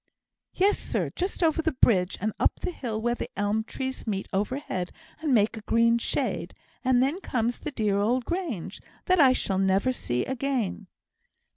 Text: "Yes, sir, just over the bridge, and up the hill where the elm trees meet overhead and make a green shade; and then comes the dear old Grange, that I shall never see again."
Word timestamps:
"Yes, 0.55 0.79
sir, 0.79 1.11
just 1.15 1.43
over 1.43 1.61
the 1.61 1.73
bridge, 1.73 2.17
and 2.19 2.33
up 2.39 2.61
the 2.61 2.71
hill 2.71 2.99
where 2.99 3.13
the 3.13 3.29
elm 3.37 3.63
trees 3.63 4.07
meet 4.07 4.27
overhead 4.33 4.91
and 5.21 5.31
make 5.31 5.55
a 5.55 5.61
green 5.61 5.99
shade; 5.99 6.55
and 6.83 7.03
then 7.03 7.21
comes 7.21 7.59
the 7.59 7.69
dear 7.69 7.99
old 7.99 8.25
Grange, 8.25 8.81
that 9.05 9.19
I 9.19 9.33
shall 9.33 9.59
never 9.59 9.91
see 9.91 10.25
again." 10.25 10.87